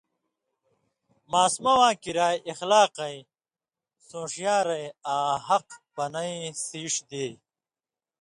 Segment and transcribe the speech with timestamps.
[1.31, 3.19] ماسمہ واں کریا اخلاقَیں،
[4.07, 7.27] سُون٘شیارَیں آں حق بنَئیں سیڇھ دی۔